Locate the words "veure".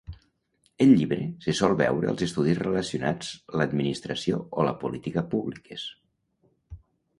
1.81-2.09